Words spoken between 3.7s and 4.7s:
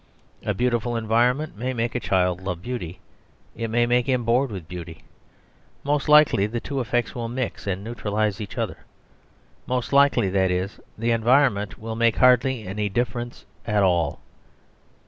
make him bored with